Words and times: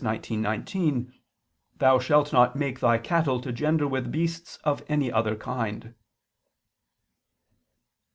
19:19): 0.03 1.13
"Thou 1.77 1.99
shalt 1.99 2.33
not 2.33 2.55
make 2.55 2.79
thy 2.79 2.97
cattle 2.97 3.39
to 3.39 3.51
gender 3.51 3.87
with 3.87 4.11
beasts 4.11 4.57
of 4.63 4.83
any 4.89 5.11
other 5.11 5.35
kind." 5.35 5.93